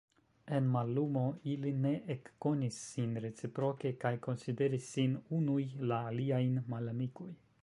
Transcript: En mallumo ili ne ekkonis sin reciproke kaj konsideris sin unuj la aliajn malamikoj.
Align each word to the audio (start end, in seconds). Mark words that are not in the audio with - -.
En 0.59 0.69
mallumo 0.75 1.25
ili 1.51 1.73
ne 1.83 1.91
ekkonis 2.15 2.81
sin 2.87 3.13
reciproke 3.27 3.93
kaj 4.05 4.15
konsideris 4.29 4.89
sin 4.97 5.15
unuj 5.41 5.63
la 5.93 6.03
aliajn 6.15 6.61
malamikoj. 6.75 7.33